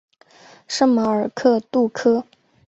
[0.67, 2.25] 圣马尔克杜科。